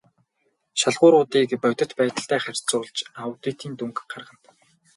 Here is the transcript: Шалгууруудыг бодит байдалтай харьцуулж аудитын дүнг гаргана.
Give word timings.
Шалгууруудыг 0.79 1.49
бодит 1.63 1.91
байдалтай 1.99 2.39
харьцуулж 2.41 2.97
аудитын 3.21 3.71
дүнг 3.79 3.97
гаргана. 4.11 4.47